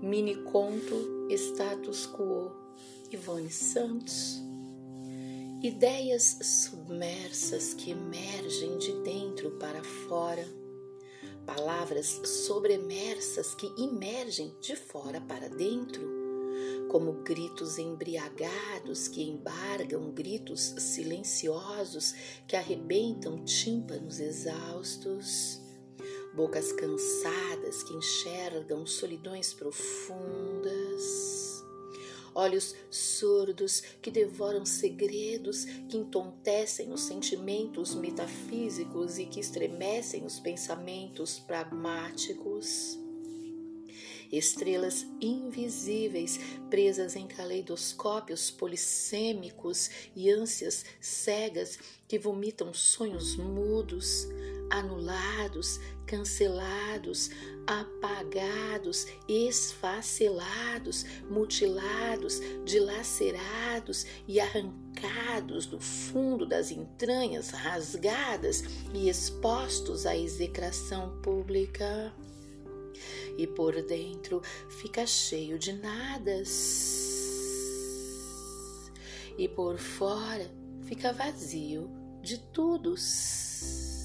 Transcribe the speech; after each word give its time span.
Mini 0.00 0.34
conto 0.42 1.28
Status 1.30 2.06
Quo, 2.06 2.52
Ivone 3.10 3.50
Santos. 3.50 4.42
Ideias 5.62 6.38
submersas 6.42 7.72
que 7.72 7.92
emergem 7.92 8.76
de 8.76 8.92
dentro 9.02 9.52
para 9.52 9.82
fora. 9.82 10.46
Palavras 11.46 12.20
sobremersas 12.24 13.54
que 13.54 13.66
emergem 13.82 14.54
de 14.60 14.76
fora 14.76 15.20
para 15.22 15.48
dentro. 15.48 16.02
Como 16.90 17.24
gritos 17.24 17.78
embriagados 17.78 19.08
que 19.08 19.22
embargam 19.22 20.12
gritos 20.12 20.74
silenciosos 20.78 22.14
que 22.46 22.56
arrebentam 22.56 23.42
tímpanos 23.44 24.20
exaustos 24.20 25.63
bocas 26.34 26.72
cansadas 26.72 27.82
que 27.84 27.94
enxergam 27.94 28.84
solidões 28.84 29.54
profundas, 29.54 31.02
olhos 32.34 32.74
surdos 32.90 33.80
que 34.02 34.10
devoram 34.10 34.66
segredos 34.66 35.64
que 35.88 35.96
entontecem 35.96 36.92
os 36.92 37.02
sentimentos 37.02 37.94
metafísicos 37.94 39.18
e 39.18 39.26
que 39.26 39.38
estremecem 39.38 40.26
os 40.26 40.40
pensamentos 40.40 41.38
pragmáticos. 41.38 42.98
Estrelas 44.32 45.06
invisíveis 45.20 46.40
presas 46.68 47.14
em 47.14 47.28
caleidoscópios 47.28 48.50
polissêmicos 48.50 49.88
e 50.16 50.28
ânsias 50.28 50.84
cegas 51.00 51.78
que 52.08 52.18
vomitam 52.18 52.74
sonhos 52.74 53.36
mudos, 53.36 54.26
anulados, 54.74 55.80
cancelados, 56.06 57.30
apagados, 57.66 59.06
esfacelados, 59.28 61.04
mutilados, 61.30 62.40
dilacerados 62.64 64.06
e 64.26 64.40
arrancados 64.40 65.66
do 65.66 65.80
fundo 65.80 66.44
das 66.46 66.70
entranhas, 66.70 67.50
rasgadas 67.50 68.64
e 68.92 69.08
expostos 69.08 70.06
à 70.06 70.16
execração 70.16 71.20
pública 71.22 72.12
e 73.36 73.46
por 73.46 73.80
dentro 73.82 74.40
fica 74.68 75.06
cheio 75.06 75.58
de 75.58 75.72
nadas. 75.72 77.00
E 79.36 79.48
por 79.48 79.78
fora 79.78 80.48
fica 80.82 81.12
vazio 81.12 81.90
de 82.22 82.38
todos. 82.38 84.03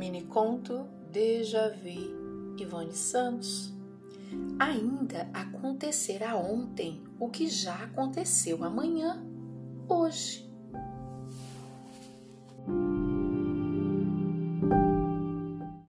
Mini 0.00 0.22
conto 0.22 0.88
Deja 1.12 1.68
Vu 1.68 2.56
Ivone 2.58 2.94
Santos. 2.94 3.70
Ainda 4.58 5.28
acontecerá 5.34 6.36
ontem 6.36 7.04
o 7.18 7.28
que 7.28 7.46
já 7.46 7.74
aconteceu 7.84 8.64
amanhã, 8.64 9.22
hoje. 9.86 10.50